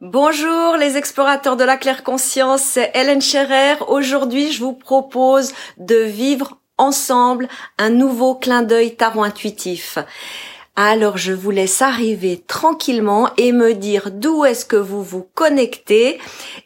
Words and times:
Bonjour 0.00 0.76
les 0.76 0.96
explorateurs 0.96 1.56
de 1.56 1.64
la 1.64 1.76
claire 1.76 2.04
conscience, 2.04 2.62
c'est 2.62 2.92
Hélène 2.94 3.20
Scherer. 3.20 3.74
Aujourd'hui, 3.88 4.52
je 4.52 4.60
vous 4.60 4.72
propose 4.72 5.52
de 5.76 5.96
vivre 5.96 6.60
ensemble 6.76 7.48
un 7.78 7.90
nouveau 7.90 8.36
clin 8.36 8.62
d'œil 8.62 8.94
tarot 8.94 9.24
intuitif. 9.24 9.98
Alors 10.76 11.18
je 11.18 11.32
vous 11.32 11.50
laisse 11.50 11.82
arriver 11.82 12.44
tranquillement 12.46 13.30
et 13.38 13.50
me 13.50 13.74
dire 13.74 14.12
d'où 14.12 14.44
est-ce 14.44 14.64
que 14.64 14.76
vous 14.76 15.02
vous 15.02 15.26
connectez 15.34 16.20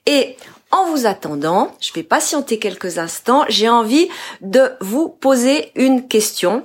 et 0.04 0.36
en 0.70 0.86
vous 0.86 1.06
attendant, 1.06 1.74
je 1.80 1.92
vais 1.92 2.02
patienter 2.02 2.58
quelques 2.58 2.98
instants, 2.98 3.44
j'ai 3.48 3.68
envie 3.68 4.08
de 4.40 4.72
vous 4.80 5.08
poser 5.08 5.70
une 5.74 6.08
question. 6.08 6.62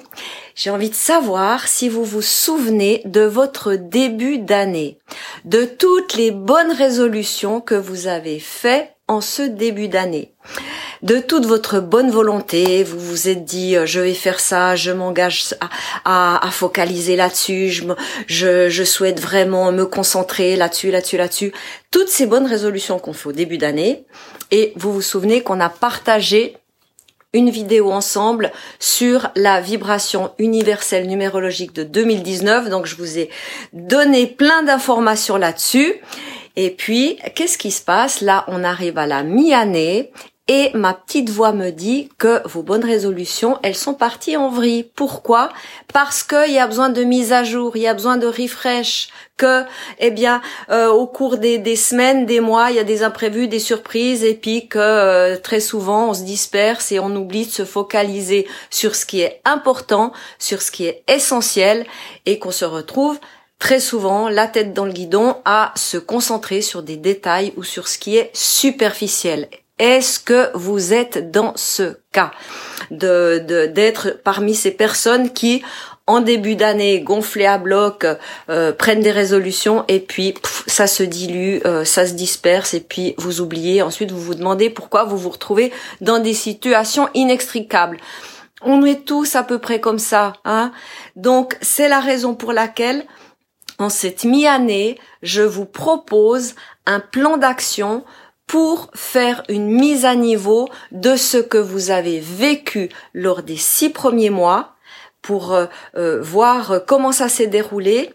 J'ai 0.57 0.71
envie 0.71 0.89
de 0.89 0.95
savoir 0.95 1.67
si 1.67 1.87
vous 1.87 2.03
vous 2.03 2.23
souvenez 2.23 3.03
de 3.05 3.21
votre 3.21 3.75
début 3.75 4.39
d'année, 4.39 4.97
de 5.45 5.65
toutes 5.65 6.15
les 6.15 6.31
bonnes 6.31 6.71
résolutions 6.71 7.61
que 7.61 7.75
vous 7.75 8.07
avez 8.07 8.39
faites 8.39 8.91
en 9.07 9.21
ce 9.21 9.43
début 9.43 9.87
d'année 9.87 10.33
de 11.03 11.19
toute 11.19 11.45
votre 11.45 11.79
bonne 11.79 12.09
volonté, 12.09 12.83
vous 12.83 12.99
vous 12.99 13.27
êtes 13.27 13.45
dit 13.45 13.75
euh, 13.75 13.85
je 13.85 13.99
vais 13.99 14.13
faire 14.13 14.39
ça, 14.39 14.75
je 14.75 14.91
m'engage 14.91 15.53
à, 16.05 16.45
à, 16.45 16.51
focaliser 16.51 17.15
là-dessus, 17.15 17.69
je, 17.69 17.83
je, 18.27 18.69
je 18.69 18.83
souhaite 18.83 19.19
vraiment 19.19 19.71
me 19.71 19.85
concentrer 19.85 20.55
là-dessus, 20.55 20.91
là-dessus, 20.91 21.17
là-dessus. 21.17 21.53
Toutes 21.91 22.09
ces 22.09 22.25
bonnes 22.25 22.47
résolutions 22.47 22.99
qu'on 22.99 23.13
fait 23.13 23.29
au 23.29 23.33
début 23.33 23.57
d'année. 23.57 24.05
Et 24.49 24.71
vous 24.77 24.93
vous 24.93 25.01
souvenez 25.01 25.41
qu'on 25.41 25.59
a 25.59 25.69
partagé 25.69 26.55
une 27.33 27.49
vidéo 27.49 27.91
ensemble 27.91 28.51
sur 28.79 29.29
la 29.35 29.61
vibration 29.61 30.31
universelle 30.39 31.07
numérologique 31.07 31.73
de 31.73 31.83
2019. 31.83 32.69
Donc 32.69 32.85
je 32.85 32.95
vous 32.95 33.19
ai 33.19 33.29
donné 33.73 34.27
plein 34.27 34.63
d'informations 34.63 35.37
là-dessus. 35.37 35.95
Et 36.55 36.71
puis, 36.71 37.19
qu'est-ce 37.35 37.57
qui 37.57 37.69
se 37.69 37.83
passe? 37.83 38.21
Là, 38.21 38.43
on 38.47 38.63
arrive 38.63 38.97
à 38.97 39.05
la 39.05 39.21
mi-année 39.23 40.11
et 40.47 40.71
ma 40.73 40.93
petite 40.93 41.29
voix 41.29 41.51
me 41.51 41.71
dit 41.71 42.09
que 42.17 42.41
vos 42.47 42.63
bonnes 42.63 42.85
résolutions, 42.85 43.59
elles 43.63 43.75
sont 43.75 43.93
parties 43.93 44.37
en 44.37 44.49
vrille. 44.49 44.83
Pourquoi? 44.83 45.49
Parce 45.93 46.23
qu'il 46.23 46.53
y 46.53 46.59
a 46.59 46.67
besoin 46.67 46.89
de 46.89 47.03
mise 47.03 47.33
à 47.33 47.43
jour, 47.43 47.75
il 47.75 47.81
y 47.81 47.87
a 47.87 47.93
besoin 47.93 48.17
de 48.17 48.27
refresh, 48.27 49.09
que, 49.35 49.63
eh 49.99 50.09
bien, 50.09 50.41
euh, 50.69 50.87
au 50.87 51.05
cours 51.05 51.37
des, 51.37 51.75
semaines, 51.75 52.25
des 52.25 52.39
mois, 52.39 52.71
il 52.71 52.77
y 52.77 52.79
a 52.79 52.83
des 52.83 53.03
imprévus, 53.03 53.47
des 53.47 53.59
surprises, 53.59 54.23
et 54.23 54.33
puis 54.33 54.67
que 54.67 54.79
euh, 54.79 55.37
très 55.37 55.59
souvent 55.59 56.09
on 56.09 56.13
se 56.13 56.23
disperse 56.23 56.91
et 56.91 56.99
on 56.99 57.15
oublie 57.15 57.45
de 57.45 57.51
se 57.51 57.65
focaliser 57.65 58.47
sur 58.69 58.95
ce 58.95 59.05
qui 59.05 59.21
est 59.21 59.41
important, 59.45 60.13
sur 60.39 60.61
ce 60.61 60.71
qui 60.71 60.85
est 60.85 61.03
essentiel, 61.07 61.85
et 62.25 62.39
qu'on 62.39 62.51
se 62.51 62.65
retrouve 62.65 63.19
très 63.59 63.79
souvent 63.79 64.29
la 64.29 64.47
tête 64.47 64.73
dans 64.73 64.85
le 64.85 64.93
guidon 64.93 65.35
à 65.43 65.73
se 65.75 65.97
concentrer 65.97 66.61
sur 66.61 66.83
des 66.83 66.97
détails 66.97 67.53
ou 67.57 67.63
sur 67.63 67.87
ce 67.87 67.97
qui 67.97 68.17
est 68.17 68.29
superficiel. 68.33 69.49
Est-ce 69.79 70.19
que 70.19 70.49
vous 70.55 70.93
êtes 70.93 71.31
dans 71.31 71.53
ce 71.55 71.97
cas 72.11 72.31
de 72.89 73.67
d'être 73.67 74.19
parmi 74.23 74.55
ces 74.55 74.71
personnes 74.71 75.31
qui 75.31 75.63
en 76.07 76.21
début 76.21 76.55
d'année 76.55 77.01
gonflées 77.01 77.45
à 77.45 77.57
bloc 77.57 78.07
euh, 78.49 78.71
prennent 78.71 79.01
des 79.01 79.11
résolutions 79.11 79.83
et 79.89 79.99
puis 79.99 80.33
ça 80.65 80.87
se 80.87 81.03
dilue, 81.03 81.59
euh, 81.65 81.83
ça 81.83 82.07
se 82.07 82.13
disperse 82.13 82.73
et 82.73 82.79
puis 82.79 83.13
vous 83.17 83.41
oubliez. 83.41 83.81
Ensuite 83.81 84.11
vous 84.11 84.21
vous 84.21 84.35
demandez 84.35 84.69
pourquoi 84.69 85.03
vous 85.03 85.17
vous 85.17 85.29
retrouvez 85.29 85.71
dans 85.99 86.19
des 86.19 86.33
situations 86.33 87.09
inextricables. 87.13 87.97
On 88.63 88.83
est 88.85 89.05
tous 89.05 89.35
à 89.35 89.43
peu 89.43 89.59
près 89.59 89.79
comme 89.79 89.99
ça, 89.99 90.33
hein. 90.45 90.71
Donc 91.15 91.57
c'est 91.61 91.89
la 91.89 91.99
raison 91.99 92.33
pour 92.33 92.53
laquelle 92.53 93.05
en 93.79 93.89
cette 93.89 94.23
mi-année, 94.23 94.97
je 95.21 95.43
vous 95.43 95.65
propose 95.65 96.55
un 96.87 96.99
plan 96.99 97.37
d'action 97.37 98.03
pour 98.47 98.89
faire 98.95 99.43
une 99.49 99.69
mise 99.69 100.05
à 100.05 100.15
niveau 100.15 100.69
de 100.91 101.15
ce 101.15 101.37
que 101.37 101.57
vous 101.57 101.91
avez 101.91 102.19
vécu 102.19 102.89
lors 103.13 103.43
des 103.43 103.57
six 103.57 103.89
premiers 103.89 104.29
mois, 104.29 104.73
pour 105.21 105.53
euh, 105.53 105.65
euh, 105.97 106.21
voir 106.21 106.85
comment 106.87 107.11
ça 107.11 107.27
s'est 107.27 107.47
déroulé 107.47 108.13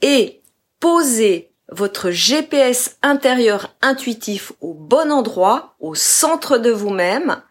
et 0.00 0.40
poser 0.78 1.50
votre 1.72 2.10
GPS 2.10 2.98
intérieur 3.02 3.74
intuitif 3.82 4.52
au 4.60 4.72
bon 4.72 5.10
endroit, 5.10 5.74
au 5.80 5.96
centre 5.96 6.58
de 6.58 6.70
vous-même, 6.70 7.42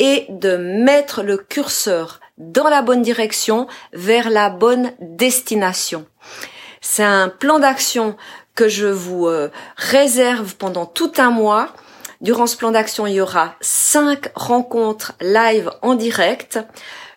et 0.00 0.26
de 0.28 0.56
mettre 0.56 1.22
le 1.22 1.36
curseur 1.36 2.18
dans 2.36 2.68
la 2.68 2.82
bonne 2.82 3.02
direction 3.02 3.68
vers 3.92 4.28
la 4.28 4.50
bonne 4.50 4.92
destination. 5.00 6.04
C'est 6.80 7.04
un 7.04 7.28
plan 7.28 7.60
d'action 7.60 8.16
que 8.54 8.68
je 8.68 8.86
vous 8.86 9.26
euh, 9.26 9.50
réserve 9.76 10.56
pendant 10.56 10.86
tout 10.86 11.12
un 11.18 11.30
mois. 11.30 11.70
Durant 12.20 12.46
ce 12.46 12.56
plan 12.56 12.70
d'action, 12.70 13.06
il 13.06 13.14
y 13.14 13.20
aura 13.20 13.54
cinq 13.60 14.30
rencontres 14.34 15.12
live 15.20 15.70
en 15.82 15.94
direct. 15.94 16.58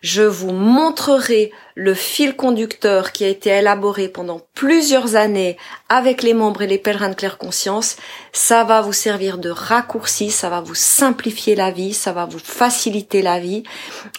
Je 0.02 0.24
vous 0.24 0.52
montrerai 0.52 1.52
le 1.76 1.94
fil 1.94 2.36
conducteur 2.36 3.12
qui 3.12 3.24
a 3.24 3.28
été 3.28 3.50
élaboré 3.50 4.09
pendant 4.09 4.42
plusieurs 4.53 5.16
années 5.16 5.58
avec 5.90 6.24
les 6.24 6.34
membres 6.34 6.62
et 6.62 6.68
les 6.68 6.78
pèlerins 6.78 7.09
de 7.09 7.16
claire 7.16 7.38
conscience. 7.38 7.96
Ça 8.31 8.64
va 8.64 8.81
vous 8.81 8.94
servir 8.94 9.38
de 9.38 9.50
raccourci, 9.50 10.30
ça 10.30 10.50
va 10.50 10.62
vous 10.62 10.76
simplifier 10.76 11.56
la 11.56 11.72
vie, 11.72 11.94
ça 11.94 12.12
va 12.12 12.26
vous 12.26 12.40
faciliter 12.40 13.22
la 13.22 13.40
vie 13.40 13.64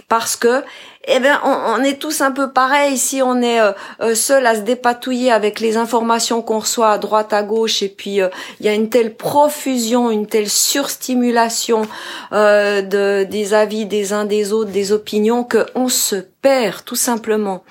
parce 0.09 0.37
que 0.37 0.65
eh 1.11 1.21
bien, 1.21 1.41
on, 1.43 1.83
est 1.83 1.99
tous 1.99 2.21
un 2.21 2.33
peu 2.33 2.53
pareil. 2.53 2.99
Si 2.99 3.23
on 3.23 3.41
est 3.41 3.61
euh, 3.61 3.73
euh, 4.03 4.15
seul 4.15 4.47
à 4.47 4.55
se 4.55 4.61
dépatouiller 4.61 5.33
avec 5.33 5.59
les 5.59 5.79
informations 5.79 6.43
qu'on 6.43 6.59
reçoit 6.59 6.91
à 6.91 6.99
droite, 6.99 7.33
à 7.33 7.43
gauche, 7.43 7.83
et 7.83 7.89
puis 7.89 8.21
euh, 8.21 8.29
il 8.61 8.67
y 8.67 8.69
a 8.69 8.75
une 8.75 8.91
telle 8.91 9.15
profusion, 9.15 10.11
une 10.11 10.27
telle 10.27 10.51
surstimulation 10.51 11.83
de, 12.31 13.25
des 13.25 13.55
avis 13.55 13.87
des 13.87 14.13
uns 14.13 14.27
des 14.27 14.53
autres, 14.53 14.71
des 14.71 14.93
opinions, 14.93 15.45
qu'on 15.45 15.89
se 15.89 16.17
perd 16.17 16.85
tout 16.85 16.97
simplement. 16.97 17.65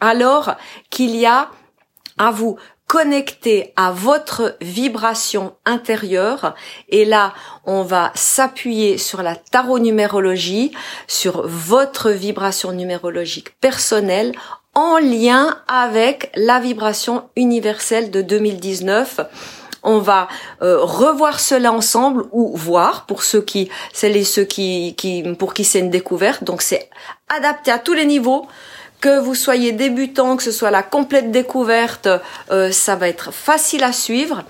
Alors 0.00 0.54
qu'il 0.90 1.16
y 1.16 1.24
a 1.24 1.48
à 2.18 2.30
vous 2.30 2.58
connecter 2.92 3.72
à 3.74 3.90
votre 3.90 4.54
vibration 4.60 5.54
intérieure. 5.64 6.54
Et 6.90 7.06
là, 7.06 7.32
on 7.64 7.84
va 7.84 8.12
s'appuyer 8.14 8.98
sur 8.98 9.22
la 9.22 9.34
tarot 9.34 9.78
numérologie, 9.78 10.72
sur 11.08 11.48
votre 11.48 12.10
vibration 12.10 12.70
numérologique 12.72 13.58
personnelle 13.60 14.32
en 14.74 14.98
lien 14.98 15.56
avec 15.68 16.30
la 16.34 16.60
vibration 16.60 17.30
universelle 17.34 18.10
de 18.10 18.20
2019 18.20 19.20
on 19.84 19.98
va 19.98 20.28
euh, 20.62 20.78
revoir 20.80 21.40
cela 21.40 21.72
ensemble 21.72 22.26
ou 22.30 22.56
voir 22.56 23.06
pour 23.06 23.24
ceux 23.24 23.42
qui 23.42 23.68
celles 23.92 24.16
et 24.16 24.22
ceux 24.22 24.44
qui, 24.44 24.94
qui 24.96 25.24
pour 25.40 25.54
qui 25.54 25.64
c'est 25.64 25.80
une 25.80 25.90
découverte. 25.90 26.44
Donc 26.44 26.62
c'est 26.62 26.88
adapté 27.28 27.72
à 27.72 27.80
tous 27.80 27.94
les 27.94 28.04
niveaux 28.04 28.46
que 29.02 29.18
vous 29.18 29.34
soyez 29.34 29.72
débutant, 29.72 30.36
que 30.36 30.44
ce 30.44 30.52
soit 30.52 30.70
la 30.70 30.84
complète 30.84 31.30
découverte, 31.30 32.08
euh, 32.50 32.70
ça 32.70 32.94
va 32.94 33.08
être 33.08 33.34
facile 33.34 33.82
à 33.82 33.92
suivre. 33.92 34.44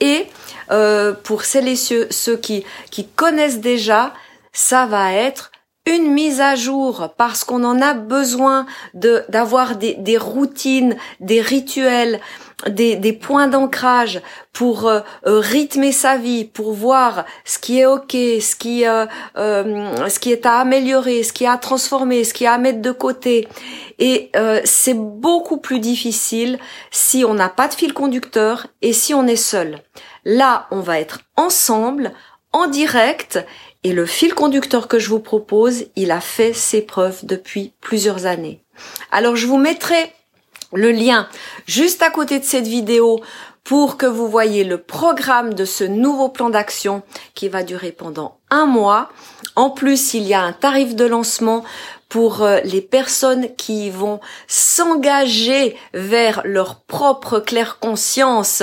Et 0.00 0.26
euh, 0.70 1.12
pour 1.12 1.44
celles 1.44 1.68
et 1.68 1.76
ceux, 1.76 2.36
qui, 2.36 2.64
qui 2.90 3.06
connaissent 3.08 3.60
déjà, 3.60 4.14
ça 4.52 4.86
va 4.86 5.12
être 5.12 5.50
une 5.86 6.12
mise 6.12 6.40
à 6.40 6.54
jour 6.54 7.14
parce 7.18 7.44
qu'on 7.44 7.64
en 7.64 7.80
a 7.82 7.94
besoin 7.94 8.66
de 8.94 9.24
d'avoir 9.28 9.76
des, 9.76 9.94
des 9.94 10.18
routines, 10.18 10.96
des 11.20 11.40
rituels, 11.40 12.20
des, 12.66 12.96
des 12.96 13.12
points 13.12 13.48
d'ancrage 13.48 14.22
pour 14.52 14.88
euh, 14.88 15.00
euh, 15.26 15.40
rythmer 15.40 15.92
sa 15.92 16.16
vie, 16.16 16.46
pour 16.46 16.72
voir 16.72 17.26
ce 17.44 17.58
qui 17.58 17.80
est 17.80 17.86
ok, 17.86 18.12
ce 18.12 18.56
qui 18.56 18.86
euh, 18.86 19.06
ce 19.36 20.18
qui 20.18 20.32
est 20.32 20.46
à 20.46 20.58
améliorer, 20.60 21.22
ce 21.22 21.34
qui 21.34 21.44
est 21.44 21.48
à 21.48 21.58
transformer, 21.58 22.24
ce 22.24 22.32
qui 22.32 22.44
est 22.44 22.48
à 22.48 22.56
mettre 22.56 22.80
de 22.80 22.92
côté. 22.92 23.48
Et 23.98 24.30
c'est 24.64 24.96
beaucoup 24.96 25.56
plus 25.56 25.80
difficile 25.80 26.58
si 26.90 27.24
on 27.24 27.34
n'a 27.34 27.48
pas 27.48 27.68
de 27.68 27.74
fil 27.74 27.94
conducteur 27.94 28.66
et 28.82 28.92
si 28.92 29.14
on 29.14 29.26
est 29.26 29.36
seul. 29.36 29.78
Là, 30.24 30.66
on 30.70 30.80
va 30.80 31.00
être 31.00 31.20
ensemble, 31.36 32.12
en 32.52 32.66
direct, 32.66 33.38
et 33.84 33.92
le 33.92 34.04
fil 34.04 34.34
conducteur 34.34 34.88
que 34.88 34.98
je 34.98 35.08
vous 35.08 35.20
propose, 35.20 35.84
il 35.96 36.10
a 36.10 36.20
fait 36.20 36.52
ses 36.52 36.82
preuves 36.82 37.24
depuis 37.24 37.72
plusieurs 37.80 38.26
années. 38.26 38.62
Alors 39.10 39.36
je 39.36 39.46
vous 39.46 39.58
mettrai 39.58 40.12
le 40.72 40.90
lien 40.90 41.28
juste 41.66 42.02
à 42.02 42.10
côté 42.10 42.38
de 42.38 42.44
cette 42.44 42.66
vidéo 42.66 43.20
pour 43.66 43.96
que 43.96 44.06
vous 44.06 44.28
voyez 44.28 44.62
le 44.62 44.78
programme 44.78 45.52
de 45.52 45.64
ce 45.64 45.82
nouveau 45.82 46.28
plan 46.28 46.50
d'action 46.50 47.02
qui 47.34 47.48
va 47.48 47.64
durer 47.64 47.90
pendant 47.90 48.38
un 48.48 48.64
mois. 48.64 49.10
En 49.56 49.70
plus, 49.70 50.14
il 50.14 50.22
y 50.22 50.34
a 50.34 50.40
un 50.40 50.52
tarif 50.52 50.94
de 50.94 51.04
lancement 51.04 51.64
pour 52.08 52.42
euh, 52.42 52.60
les 52.62 52.80
personnes 52.80 53.48
qui 53.56 53.90
vont 53.90 54.20
s'engager 54.46 55.76
vers 55.92 56.42
leur 56.44 56.80
propre 56.82 57.40
claire 57.40 57.78
conscience 57.80 58.62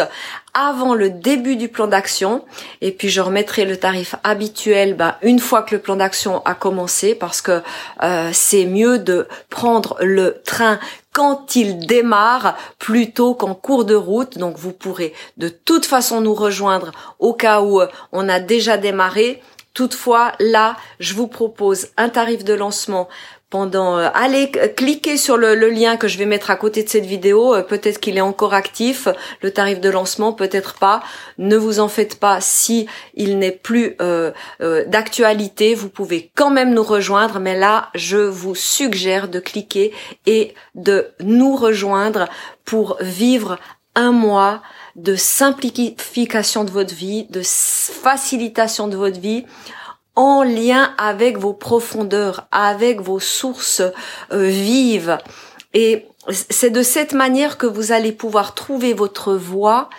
avant 0.53 0.93
le 0.93 1.09
début 1.09 1.55
du 1.55 1.67
plan 1.67 1.87
d'action 1.87 2.45
et 2.79 2.91
puis 2.91 3.09
je 3.09 3.19
remettrai 3.19 3.65
le 3.65 3.75
tarif 3.75 4.15
habituel 4.23 4.95
bah, 4.95 5.17
une 5.23 5.39
fois 5.39 5.63
que 5.63 5.75
le 5.75 5.81
plan 5.81 5.95
d'action 5.95 6.41
a 6.45 6.53
commencé 6.53 7.15
parce 7.15 7.41
que 7.41 7.61
euh, 8.03 8.29
c'est 8.31 8.65
mieux 8.65 8.99
de 8.99 9.27
prendre 9.49 9.97
le 9.99 10.41
train 10.45 10.79
quand 11.13 11.55
il 11.55 11.85
démarre 11.85 12.57
plutôt 12.79 13.35
qu'en 13.35 13.53
cours 13.53 13.85
de 13.85 13.95
route. 13.95 14.37
Donc 14.37 14.57
vous 14.57 14.73
pourrez 14.73 15.13
de 15.37 15.47
toute 15.47 15.85
façon 15.85 16.19
nous 16.19 16.33
rejoindre 16.33 16.91
au 17.19 17.33
cas 17.33 17.61
où 17.61 17.79
euh, 17.79 17.87
on 18.11 18.27
a 18.27 18.39
déjà 18.39 18.77
démarré. 18.77 19.41
Toutefois, 19.73 20.33
là, 20.39 20.75
je 20.99 21.15
vous 21.15 21.27
propose 21.27 21.87
un 21.97 22.09
tarif 22.09 22.43
de 22.43 22.53
lancement 22.53 23.09
pendant 23.53 23.99
euh, 23.99 24.09
allez 24.15 24.49
cliquez 24.49 25.15
sur 25.15 25.37
le, 25.37 25.53
lien 25.53 25.95
que 25.95 26.07
je 26.07 26.17
vais 26.17 26.25
mettre 26.25 26.49
à 26.49 26.55
côté 26.55 26.81
de 26.81 26.89
cette 26.89 27.05
vidéo. 27.05 27.53
Euh, 27.53 27.61
peut-être 27.61 27.99
qu'il 27.99 28.17
est 28.17 28.21
encore 28.21 28.55
actif. 28.55 29.07
Le 29.41 29.51
tarif 29.51 29.79
de 29.79 29.89
lancement 29.89 30.33
peut-être 30.33 30.73
pas. 30.73 31.03
Ne 31.37 31.55
vous 31.55 31.79
en 31.79 31.87
faites 31.87 32.19
pas 32.19 32.41
si 32.41 32.87
il 33.13 33.37
n'est 33.37 33.51
plus 33.51 33.95
euh, 34.01 34.31
d'actualité. 34.87 35.75
Vous 35.75 35.89
pouvez 35.89 36.31
quand 36.33 36.49
même 36.49 36.73
nous 36.73 36.81
rejoindre. 36.81 37.39
Mais 37.39 37.55
là 37.55 37.89
je 37.93 38.17
vous 38.17 38.55
suggère 38.55 39.27
de 39.27 39.39
cliquer 39.39 39.93
et 40.25 40.55
de 40.73 41.09
nous 41.19 41.55
rejoindre 41.55 42.29
pour 42.65 42.97
vivre 43.01 43.59
un 43.93 44.13
mois 44.13 44.63
de 44.95 45.15
simplification 45.15 46.63
de 46.63 46.71
votre 46.71 46.95
vie 46.95 47.27
de 47.29 47.43
facilitation 47.43 48.87
de 48.87 48.97
votre 48.97 49.19
vie 49.19 49.45
en 50.15 50.43
lien 50.43 50.93
avec 50.97 51.37
vos 51.37 51.53
profondeurs, 51.53 52.47
avec 52.51 53.01
vos 53.01 53.19
sources 53.19 53.81
euh, 54.31 54.45
vives. 54.45 55.17
Et 55.73 56.07
c'est 56.29 56.69
de 56.69 56.83
cette 56.83 57.13
manière 57.13 57.57
que 57.57 57.65
vous 57.65 57.91
allez 57.91 58.11
pouvoir 58.11 58.53
trouver 58.53 58.93
votre 58.93 59.33
voie. 59.33 59.89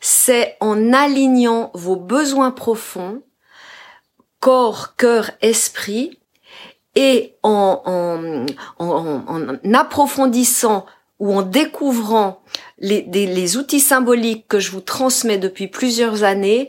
C'est 0.00 0.56
en 0.60 0.92
alignant 0.92 1.70
vos 1.74 1.96
besoins 1.96 2.50
profonds, 2.50 3.22
corps, 4.40 4.96
cœur, 4.96 5.30
esprit, 5.40 6.18
et 6.96 7.36
en, 7.44 8.46
approfondissant 9.72 10.86
ou 11.20 11.34
en 11.34 11.42
découvrant 11.42 12.42
les, 12.78 13.02
les 13.02 13.56
outils 13.56 13.80
symboliques 13.80 14.48
que 14.48 14.58
je 14.58 14.72
vous 14.72 14.80
transmets 14.80 15.38
depuis 15.38 15.68
plusieurs 15.68 16.24
années, 16.24 16.68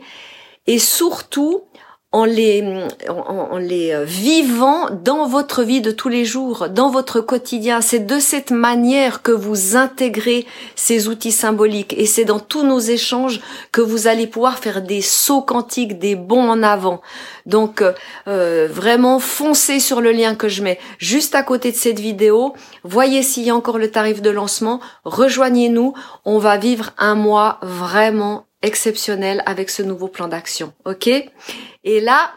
et 0.68 0.78
surtout 0.78 1.64
en 2.14 2.26
les, 2.26 2.62
en, 3.08 3.58
les 3.58 3.94
euh, 3.94 4.04
vivant 4.04 4.90
dans 4.92 5.28
votre 5.28 5.64
vie 5.64 5.80
de 5.80 5.92
tous 5.92 6.10
les 6.10 6.26
jours, 6.26 6.68
dans 6.68 6.90
votre 6.90 7.22
quotidien. 7.22 7.80
C'est 7.80 8.06
de 8.06 8.20
cette 8.20 8.52
manière 8.52 9.22
que 9.22 9.32
vous 9.32 9.78
intégrez 9.78 10.46
ces 10.76 11.08
outils 11.08 11.32
symboliques 11.32 11.94
et 11.98 12.06
c'est 12.06 12.26
dans 12.26 12.40
tous 12.40 12.64
nos 12.64 12.80
échanges 12.80 13.40
que 13.72 13.80
vous 13.80 14.08
allez 14.08 14.28
pouvoir 14.28 14.60
faire 14.60 14.82
des 14.82 15.02
sauts 15.02 15.42
quantiques, 15.42 16.00
des 16.00 16.16
bons 16.16 16.50
en 16.50 16.64
avant. 16.64 17.02
Donc 17.46 17.82
euh, 17.82 17.94
euh, 18.28 18.68
vraiment 18.70 19.20
foncez 19.20 19.80
sur 19.80 20.02
le 20.02 20.12
lien 20.12 20.36
que 20.36 20.50
je 20.50 20.64
mets 20.64 20.80
juste 20.98 21.34
à 21.34 21.44
côté 21.44 21.72
de 21.72 21.78
cette 21.78 22.00
vidéo. 22.00 22.54
Voyez 22.84 23.24
s'il 23.24 23.44
y 23.44 23.50
a 23.50 23.56
encore 23.56 23.78
le 23.78 23.90
tarif 23.90 24.22
de 24.22 24.30
lancement. 24.30 24.82
Rejoignez-nous. 25.06 25.94
On 26.26 26.40
va 26.40 26.58
vivre 26.58 26.92
un 26.98 27.16
mois 27.16 27.60
vraiment 27.62 28.46
exceptionnel 28.62 29.44
avec 29.46 29.70
ce 29.70 29.82
nouveau 29.82 30.08
plan 30.08 30.28
d'action. 30.28 30.74
OK? 30.86 31.08
Et 31.08 32.02
là, 32.02 32.32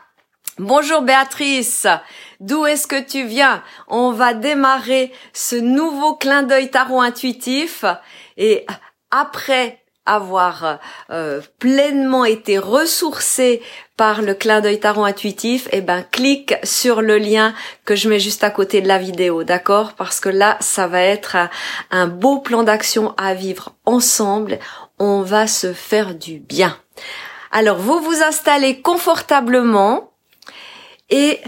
bonjour 0.59 1.03
Béatrice. 1.03 1.87
D'où 2.41 2.67
est-ce 2.67 2.87
que 2.87 3.01
tu 3.01 3.25
viens? 3.25 3.63
On 3.89 4.13
va 4.13 4.35
démarrer 4.35 5.13
ce 5.33 5.57
nouveau 5.57 6.15
clin 6.15 6.43
d'œil 6.43 6.71
tarot 6.71 7.01
intuitif 7.01 7.85
et 8.37 8.67
après 9.11 9.85
avoir 10.07 10.81
euh, 11.11 11.41
pleinement 11.59 12.25
été 12.25 12.59
ressourcé 12.59 13.63
par 13.97 14.23
le 14.23 14.35
clin 14.35 14.61
d'œil 14.61 14.81
tarot 14.81 15.05
intuitif, 15.05 15.69
eh 15.73 15.81
ben 15.81 16.03
clique 16.03 16.55
sur 16.63 17.01
le 17.01 17.17
lien 17.17 17.55
que 17.85 17.95
je 17.95 18.09
mets 18.09 18.19
juste 18.19 18.45
à 18.45 18.51
côté 18.51 18.81
de 18.81 18.89
la 18.89 18.99
vidéo, 18.99 19.45
d'accord? 19.45 19.95
Parce 19.95 20.21
que 20.21 20.29
là, 20.29 20.59
ça 20.61 20.87
va 20.89 21.01
être 21.01 21.37
un 21.91 22.07
beau 22.07 22.41
plan 22.41 22.65
d'action 22.65 23.15
à 23.17 23.35
vivre 23.35 23.75
ensemble 23.87 24.59
on 24.99 25.23
va 25.23 25.47
se 25.47 25.73
faire 25.73 26.15
du 26.15 26.39
bien. 26.39 26.77
Alors 27.51 27.79
vous 27.79 28.01
vous 28.01 28.23
installez 28.23 28.81
confortablement 28.81 30.13
et 31.11 31.41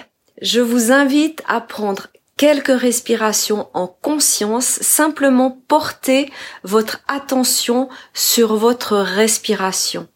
je 0.43 0.61
vous 0.61 0.93
invite 0.93 1.43
à 1.47 1.61
prendre 1.61 2.09
quelques 2.37 2.79
respirations 2.79 3.69
en 3.73 3.87
conscience, 3.87 4.67
simplement 4.83 5.51
porter 5.69 6.31
votre 6.63 7.01
attention 7.09 7.89
sur 8.13 8.57
votre 8.57 8.97
respiration. 8.99 10.07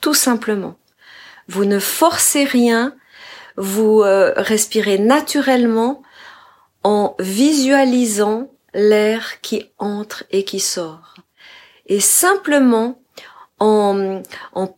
Tout 0.00 0.14
simplement. 0.14 0.78
Vous 1.48 1.64
ne 1.64 1.78
forcez 1.78 2.44
rien, 2.44 2.94
vous 3.56 4.02
euh, 4.02 4.32
respirez 4.36 4.98
naturellement 4.98 6.02
en 6.82 7.14
visualisant 7.18 8.50
l'air 8.74 9.40
qui 9.40 9.70
entre 9.78 10.24
et 10.30 10.44
qui 10.44 10.60
sort 10.60 11.14
et 11.88 12.00
simplement 12.00 13.00
en, 13.58 14.22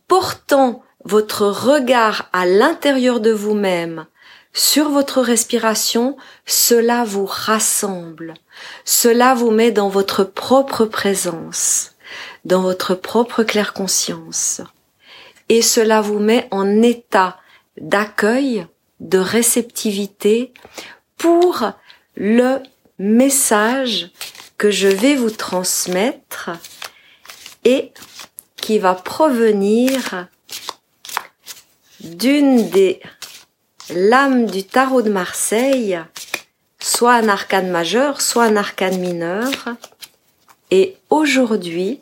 portant 0.07 0.83
votre 1.03 1.45
regard 1.47 2.29
à 2.33 2.45
l'intérieur 2.45 3.19
de 3.19 3.31
vous-même 3.31 4.05
sur 4.53 4.89
votre 4.89 5.21
respiration, 5.21 6.17
cela 6.45 7.03
vous 7.05 7.25
rassemble, 7.25 8.33
cela 8.83 9.33
vous 9.33 9.51
met 9.51 9.71
dans 9.71 9.87
votre 9.87 10.23
propre 10.23 10.85
présence, 10.85 11.91
dans 12.43 12.61
votre 12.61 12.95
propre 12.95 13.43
claire 13.43 13.73
conscience, 13.73 14.61
et 15.47 15.61
cela 15.61 16.01
vous 16.01 16.19
met 16.19 16.47
en 16.51 16.81
état 16.81 17.37
d'accueil, 17.79 18.67
de 18.99 19.17
réceptivité 19.17 20.53
pour 21.17 21.71
le 22.15 22.59
message 22.99 24.11
que 24.57 24.69
je 24.69 24.87
vais 24.87 25.15
vous 25.15 25.31
transmettre 25.31 26.51
et 27.63 27.91
qui 28.55 28.79
va 28.79 28.95
provenir 28.95 30.27
d'une 31.99 32.69
des 32.69 33.01
lames 33.89 34.45
du 34.45 34.63
tarot 34.63 35.01
de 35.01 35.09
Marseille, 35.09 35.99
soit 36.79 37.13
un 37.13 37.27
arcane 37.27 37.69
majeur, 37.69 38.21
soit 38.21 38.45
un 38.45 38.55
arcane 38.55 38.99
mineur. 38.99 39.51
Et 40.71 40.97
aujourd'hui, 41.09 41.99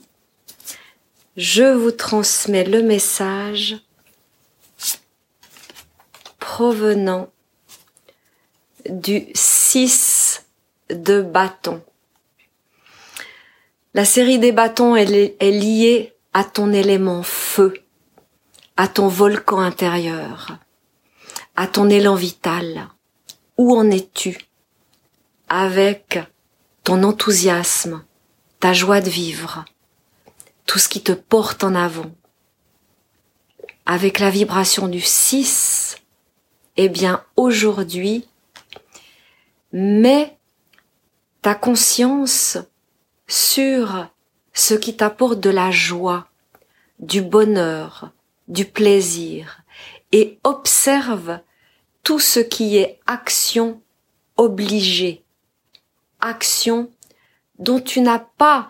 je 1.38 1.64
vous 1.64 1.92
transmets 1.92 2.64
le 2.64 2.84
message 2.84 3.78
provenant 6.40 7.30
du 8.90 9.28
6 9.34 10.44
de 10.90 11.22
bâton. 11.22 11.82
La 13.96 14.06
série 14.06 14.38
des 14.38 14.52
bâtons, 14.52 14.96
est, 14.96 15.08
liée 15.42 16.14
à 16.34 16.44
ton 16.44 16.72
élément 16.74 17.24
feu, 17.24 17.74
à 18.78 18.88
ton 18.88 19.08
volcan 19.08 19.60
intérieur, 19.60 20.60
à 21.56 21.66
ton 21.66 21.90
élan 21.90 22.14
vital. 22.14 22.88
Où 23.58 23.76
en 23.76 23.90
es-tu 23.90 24.38
avec 25.50 26.20
ton 26.84 27.02
enthousiasme, 27.02 28.06
ta 28.60 28.74
joie 28.74 29.02
de 29.02 29.10
vivre, 29.10 29.66
tout 30.68 30.78
ce 30.78 30.88
qui 30.88 31.02
te 31.02 31.12
porte 31.12 31.64
en 31.64 31.74
avant? 31.74 32.12
Avec 33.88 34.20
la 34.20 34.30
vibration 34.30 34.88
du 34.88 35.02
6, 35.02 35.98
eh 36.78 36.90
bien 36.90 37.24
aujourd'hui, 37.36 38.28
mets 39.74 40.38
ta 41.42 41.56
conscience 41.56 42.60
sur 43.30 44.08
ce 44.54 44.74
qui 44.74 44.98
t'apporte 44.98 45.40
de 45.40 45.52
la 45.52 45.72
joie, 45.72 46.28
du 47.00 47.22
bonheur, 47.22 48.12
du 48.50 48.66
plaisir, 48.66 49.62
et 50.12 50.40
observe 50.44 51.40
tout 52.04 52.20
ce 52.20 52.40
qui 52.40 52.78
est 52.78 53.00
action 53.06 53.82
obligée, 54.36 55.24
action 56.20 56.90
dont 57.60 57.80
tu 57.80 58.02
n'as 58.02 58.20
pas 58.20 58.68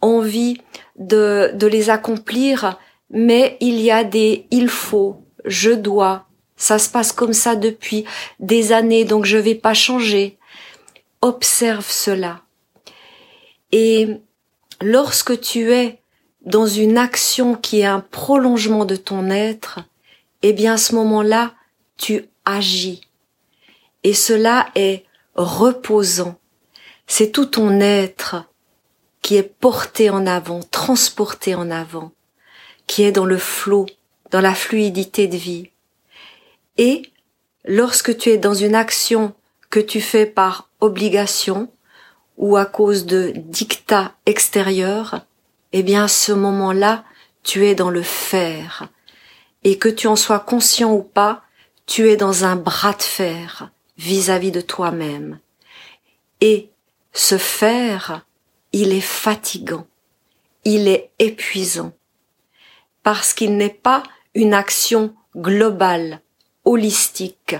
envie 0.00 0.60
de, 0.98 1.54
les 1.66 1.88
accomplir, 1.88 2.78
mais 3.10 3.56
il 3.60 3.80
y 3.80 3.90
a 3.90 4.02
des 4.02 4.46
il 4.50 4.68
faut, 4.68 5.22
je 5.44 5.70
dois, 5.70 6.26
ça 6.56 6.78
se 6.78 6.90
passe 6.90 7.12
comme 7.12 7.32
ça 7.32 7.54
depuis 7.54 8.04
des 8.40 8.72
années, 8.72 9.04
donc 9.04 9.24
je 9.24 9.38
vais 9.38 9.54
pas 9.54 9.74
changer. 9.74 10.36
Observe 11.22 11.88
cela. 11.88 12.42
Et 13.72 14.20
lorsque 14.80 15.40
tu 15.40 15.72
es 15.72 16.00
dans 16.42 16.66
une 16.66 16.98
action 16.98 17.54
qui 17.54 17.80
est 17.80 17.86
un 17.86 18.00
prolongement 18.00 18.84
de 18.84 18.96
ton 18.96 19.30
être, 19.30 19.80
eh 20.42 20.52
bien 20.52 20.74
à 20.74 20.78
ce 20.78 20.94
moment-là, 20.94 21.54
tu 21.96 22.24
agis. 22.44 23.02
Et 24.04 24.14
cela 24.14 24.70
est 24.74 25.04
reposant. 25.34 26.38
C'est 27.06 27.32
tout 27.32 27.46
ton 27.46 27.80
être 27.80 28.44
qui 29.22 29.36
est 29.36 29.42
porté 29.42 30.10
en 30.10 30.26
avant, 30.26 30.60
transporté 30.70 31.54
en 31.54 31.70
avant, 31.70 32.12
qui 32.86 33.02
est 33.02 33.12
dans 33.12 33.26
le 33.26 33.38
flot, 33.38 33.86
dans 34.30 34.40
la 34.40 34.54
fluidité 34.54 35.28
de 35.28 35.36
vie. 35.36 35.70
Et 36.78 37.02
lorsque 37.64 38.16
tu 38.16 38.30
es 38.30 38.38
dans 38.38 38.54
une 38.54 38.74
action 38.74 39.34
que 39.68 39.80
tu 39.80 40.00
fais 40.00 40.26
par 40.26 40.70
obligation, 40.80 41.68
ou 42.40 42.56
à 42.56 42.64
cause 42.64 43.04
de 43.04 43.34
dictats 43.36 44.14
extérieurs, 44.24 45.26
eh 45.72 45.82
bien 45.82 46.08
ce 46.08 46.32
moment-là, 46.32 47.04
tu 47.42 47.66
es 47.66 47.74
dans 47.74 47.90
le 47.90 48.02
faire. 48.02 48.88
Et 49.62 49.76
que 49.76 49.90
tu 49.90 50.06
en 50.06 50.16
sois 50.16 50.40
conscient 50.40 50.90
ou 50.90 51.02
pas, 51.02 51.42
tu 51.84 52.08
es 52.08 52.16
dans 52.16 52.44
un 52.44 52.56
bras 52.56 52.94
de 52.94 53.02
fer 53.02 53.70
vis-à-vis 53.98 54.52
de 54.52 54.62
toi-même. 54.62 55.38
Et 56.40 56.70
ce 57.12 57.36
faire, 57.36 58.24
il 58.72 58.92
est 58.92 59.02
fatigant, 59.02 59.86
il 60.64 60.88
est 60.88 61.10
épuisant, 61.18 61.92
parce 63.02 63.34
qu'il 63.34 63.58
n'est 63.58 63.68
pas 63.68 64.02
une 64.34 64.54
action 64.54 65.14
globale, 65.36 66.22
holistique. 66.64 67.56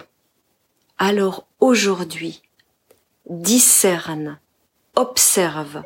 Alors 0.96 1.46
aujourd'hui, 1.58 2.40
discerne, 3.28 4.38
observe 5.00 5.82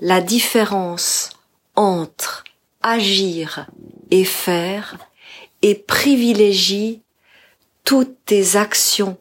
la 0.00 0.20
différence 0.20 1.30
entre 1.74 2.44
agir 2.82 3.66
et 4.12 4.24
faire 4.24 4.98
et 5.62 5.74
privilégie 5.74 7.02
toutes 7.82 8.24
tes 8.24 8.54
actions 8.54 9.18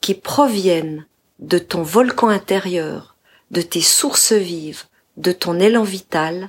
qui 0.00 0.14
proviennent 0.14 1.06
de 1.40 1.58
ton 1.58 1.82
volcan 1.82 2.28
intérieur, 2.28 3.16
de 3.50 3.60
tes 3.60 3.80
sources 3.80 4.32
vives, 4.32 4.84
de 5.16 5.32
ton 5.32 5.58
élan 5.58 5.82
vital, 5.82 6.48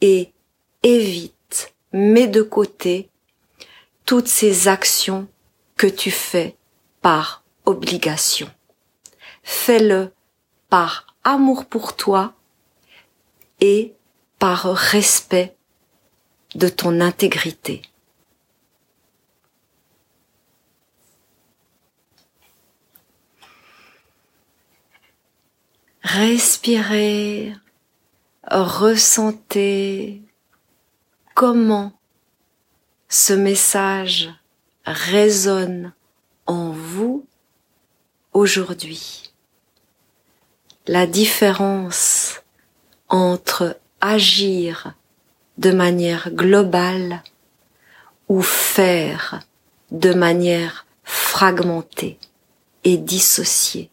et 0.00 0.32
évite, 0.82 1.74
mets 1.92 2.26
de 2.26 2.42
côté 2.42 3.10
toutes 4.06 4.28
ces 4.28 4.66
actions 4.66 5.28
que 5.76 5.86
tu 5.86 6.10
fais 6.10 6.56
par 7.02 7.44
obligation. 7.66 8.50
Fais-le 9.42 10.10
par 10.72 11.04
amour 11.22 11.66
pour 11.66 11.96
toi 11.96 12.32
et 13.60 13.92
par 14.38 14.72
respect 14.72 15.54
de 16.54 16.66
ton 16.66 17.02
intégrité. 17.02 17.82
Respirez, 26.02 27.54
ressentez 28.44 30.22
comment 31.34 31.92
ce 33.10 33.34
message 33.34 34.30
résonne 34.86 35.92
en 36.46 36.70
vous 36.70 37.26
aujourd'hui. 38.32 39.31
La 40.86 41.06
différence 41.06 42.42
entre 43.08 43.78
agir 44.00 44.94
de 45.58 45.70
manière 45.70 46.30
globale 46.30 47.22
ou 48.28 48.42
faire 48.42 49.40
de 49.90 50.12
manière 50.12 50.86
fragmentée 51.04 52.18
et 52.84 52.96
dissociée. 52.96 53.92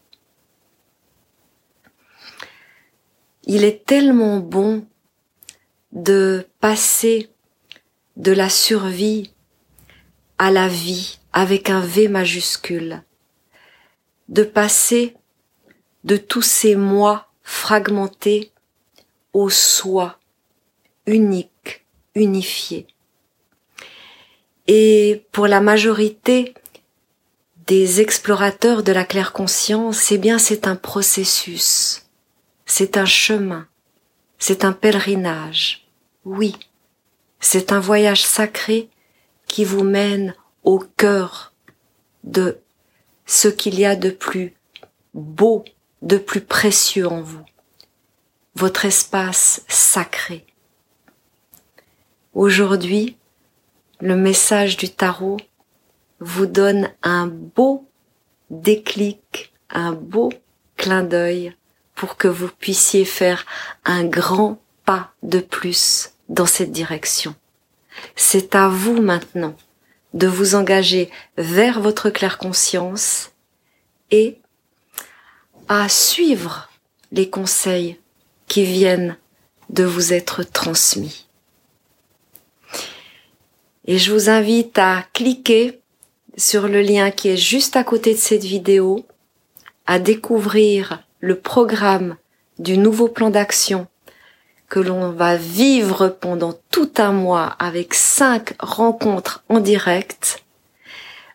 il 3.52 3.64
est 3.64 3.84
tellement 3.84 4.38
bon 4.38 4.86
de 5.90 6.46
passer 6.60 7.30
de 8.16 8.30
la 8.30 8.48
survie 8.48 9.32
à 10.38 10.52
la 10.52 10.68
vie 10.68 11.18
avec 11.32 11.68
un 11.68 11.80
V 11.80 12.06
majuscule, 12.06 13.02
de 14.28 14.44
passer 14.44 15.16
de 16.04 16.16
tous 16.16 16.42
ces 16.42 16.76
mois 16.76 17.28
fragmentés 17.42 18.52
au 19.32 19.50
soi 19.50 20.18
unique, 21.06 21.84
unifié. 22.14 22.86
Et 24.66 25.24
pour 25.32 25.46
la 25.46 25.60
majorité 25.60 26.54
des 27.66 28.00
explorateurs 28.00 28.82
de 28.82 28.92
la 28.92 29.04
claire 29.04 29.32
conscience, 29.32 30.10
eh 30.12 30.18
bien 30.18 30.38
c'est 30.38 30.66
un 30.66 30.76
processus 30.76 32.04
c'est 32.70 32.96
un 32.96 33.04
chemin, 33.04 33.66
c'est 34.38 34.64
un 34.64 34.72
pèlerinage, 34.72 35.88
oui, 36.24 36.54
c'est 37.40 37.72
un 37.72 37.80
voyage 37.80 38.24
sacré 38.24 38.88
qui 39.48 39.64
vous 39.64 39.82
mène 39.82 40.36
au 40.62 40.78
cœur 40.78 41.52
de 42.22 42.58
ce 43.26 43.48
qu'il 43.48 43.78
y 43.78 43.84
a 43.84 43.96
de 43.96 44.10
plus 44.10 44.54
beau, 45.14 45.64
de 46.02 46.16
plus 46.16 46.40
précieux 46.40 47.06
en 47.06 47.20
vous, 47.20 47.44
votre 48.54 48.84
espace 48.84 49.62
sacré. 49.68 50.46
Aujourd'hui, 52.34 53.16
le 54.00 54.16
message 54.16 54.76
du 54.76 54.88
tarot 54.88 55.38
vous 56.20 56.46
donne 56.46 56.90
un 57.02 57.26
beau 57.26 57.86
déclic, 58.50 59.52
un 59.68 59.92
beau 59.92 60.32
clin 60.76 61.02
d'œil 61.02 61.54
pour 61.94 62.16
que 62.16 62.28
vous 62.28 62.48
puissiez 62.48 63.04
faire 63.04 63.44
un 63.84 64.04
grand 64.04 64.58
pas 64.84 65.12
de 65.22 65.40
plus 65.40 66.12
dans 66.28 66.46
cette 66.46 66.72
direction. 66.72 67.34
C'est 68.16 68.54
à 68.54 68.68
vous 68.68 69.00
maintenant 69.00 69.54
de 70.14 70.26
vous 70.26 70.54
engager 70.54 71.10
vers 71.36 71.80
votre 71.80 72.10
claire 72.10 72.38
conscience 72.38 73.32
et 74.10 74.40
à 75.72 75.88
suivre 75.88 76.68
les 77.12 77.30
conseils 77.30 77.96
qui 78.48 78.64
viennent 78.64 79.16
de 79.68 79.84
vous 79.84 80.12
être 80.12 80.42
transmis. 80.42 81.28
Et 83.84 83.96
je 83.96 84.12
vous 84.12 84.28
invite 84.28 84.76
à 84.78 85.04
cliquer 85.12 85.80
sur 86.36 86.66
le 86.66 86.82
lien 86.82 87.12
qui 87.12 87.28
est 87.28 87.36
juste 87.36 87.76
à 87.76 87.84
côté 87.84 88.14
de 88.14 88.18
cette 88.18 88.42
vidéo, 88.42 89.06
à 89.86 90.00
découvrir 90.00 91.04
le 91.20 91.38
programme 91.38 92.16
du 92.58 92.76
nouveau 92.76 93.06
plan 93.06 93.30
d'action 93.30 93.86
que 94.68 94.80
l'on 94.80 95.12
va 95.12 95.36
vivre 95.36 96.08
pendant 96.08 96.54
tout 96.72 96.90
un 96.98 97.12
mois 97.12 97.46
avec 97.60 97.94
cinq 97.94 98.54
rencontres 98.58 99.44
en 99.48 99.60
direct, 99.60 100.42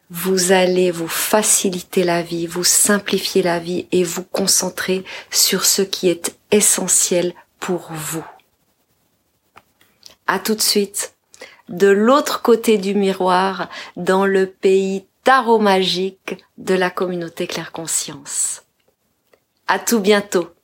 vous 0.09 0.51
allez 0.51 0.91
vous 0.91 1.07
faciliter 1.07 2.03
la 2.03 2.21
vie, 2.21 2.47
vous 2.47 2.63
simplifier 2.63 3.41
la 3.41 3.59
vie 3.59 3.87
et 3.91 4.03
vous 4.03 4.23
concentrer 4.23 5.03
sur 5.31 5.65
ce 5.65 5.81
qui 5.81 6.09
est 6.09 6.37
essentiel 6.51 7.33
pour 7.59 7.87
vous. 7.91 8.25
À 10.27 10.39
tout 10.39 10.55
de 10.55 10.61
suite, 10.61 11.15
de 11.69 11.87
l'autre 11.87 12.41
côté 12.41 12.77
du 12.77 12.93
miroir, 12.93 13.69
dans 13.95 14.25
le 14.25 14.47
pays 14.47 15.05
tarot 15.23 15.59
magique 15.59 16.43
de 16.57 16.75
la 16.75 16.91
communauté 16.91 17.47
Claire 17.47 17.71
Conscience. 17.71 18.63
À 19.67 19.79
tout 19.79 19.99
bientôt. 19.99 20.54